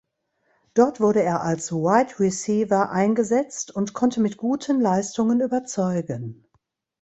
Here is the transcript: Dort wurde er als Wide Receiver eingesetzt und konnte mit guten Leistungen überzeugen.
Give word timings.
Dort 0.73 0.99
wurde 0.99 1.21
er 1.21 1.43
als 1.43 1.71
Wide 1.71 2.17
Receiver 2.19 2.89
eingesetzt 2.89 3.69
und 3.69 3.93
konnte 3.93 4.19
mit 4.19 4.35
guten 4.37 4.81
Leistungen 4.81 5.41
überzeugen. 5.41 6.43